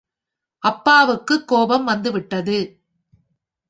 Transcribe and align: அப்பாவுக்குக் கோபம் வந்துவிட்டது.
அப்பாவுக்குக் 0.63 1.47
கோபம் 1.47 1.83
வந்துவிட்டது. 1.83 2.57